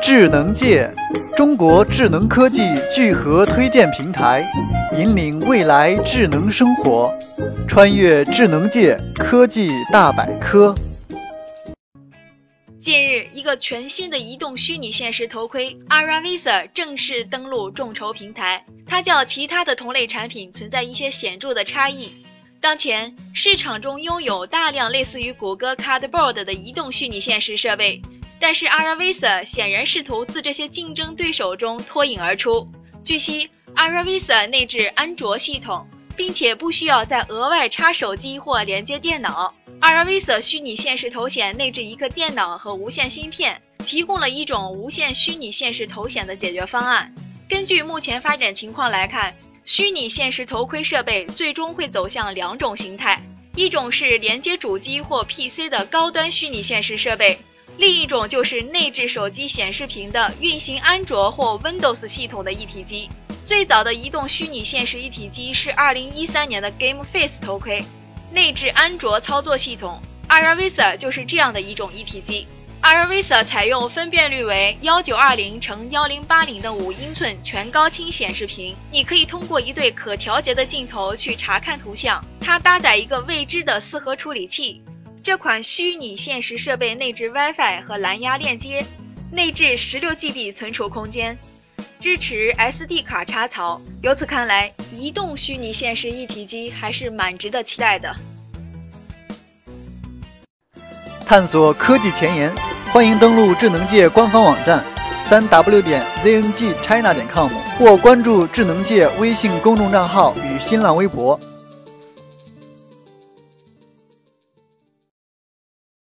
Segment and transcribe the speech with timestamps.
[0.00, 0.90] 智能界，
[1.36, 4.44] 中国智能科技聚合推荐平台，
[4.96, 7.12] 引领未来智能生活，
[7.66, 10.74] 穿越智能界科技大百科。
[12.80, 22.12] 近日，一个全新的移动虚拟现实头盔 Aravisa 正式登陆众筹平台，它较其他的同类产品存在一些显著的差异。
[22.60, 28.00] 当前市场中拥有大量类似于谷歌 Cardboard 的移动虚拟现实设备。
[28.40, 32.70] 但是 Aravisa 显然试图自这些竞争对手中脱颖而出。
[33.02, 35.86] 据悉，Aravisa 内置安卓系统，
[36.16, 39.52] 并且不需要再额外插手机或连接电脑。
[39.80, 47.12] Aravisa 虚拟现实头显内置一个电脑和无线芯片，提供了一种无线虚拟现实头显的解决方案。
[47.48, 53.22] 根据目前发展情况来看，虚拟现实头盔设备最终会走向两种形态：
[53.54, 57.38] 一种是连接主机或 PC 的高端虚拟现实设备。
[57.78, 63.08] 另一种就是内置手机显示屏的运行安卓或 Windows 系统的一体机。
[63.46, 67.84] 最早的移动虚拟现实一体机是2013年的 Game Face 头盔，
[68.32, 70.02] 内置安卓操作系统。
[70.28, 72.48] Aravisa 就是这样的一种一体机。
[72.82, 82.20] Aravisa 采用分辨率为1920乘1080的五英寸全高清显示屏，你可以通过一对可调节的镜头去查看图像。
[82.40, 84.82] 它搭载一个未知的四核处理器。
[85.28, 88.82] 这款虚拟现实设备内置 WiFi 和蓝牙链接，
[89.30, 91.36] 内置 16GB 存储空间，
[92.00, 93.78] 支持 SD 卡插槽。
[94.00, 98.16] 由此看来，移动虚拟现实一体机还是蛮值得期待的。
[101.26, 102.50] 探索科技前沿，
[102.86, 104.82] 欢迎登录智能界官方网站，
[105.26, 111.38] 三 W 点 ZNGChina 点 com，或关注智能界微信公众账号与新浪微博。